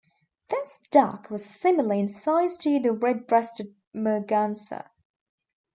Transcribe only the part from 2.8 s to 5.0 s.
red-breasted merganser.